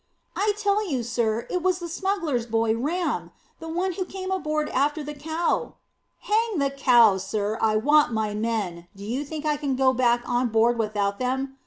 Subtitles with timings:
[0.35, 4.67] "I tell you, sir, it was the smuggler's boy, Ram, the one who came aboard
[4.69, 5.75] after the cow."
[6.21, 7.59] "Hang the cow, sir!
[7.61, 8.87] I want my men.
[8.95, 11.59] Do you think I can go back on board without them.